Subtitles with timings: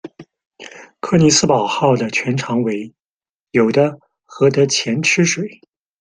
[0.99, 2.91] 柯尼斯堡号的全长为，
[3.51, 5.61] 有的和的前吃水。